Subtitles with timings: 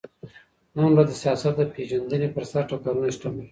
[0.75, 3.47] نن ورځ د سياست د پېژندني پر سر ټکرونه شتون لري.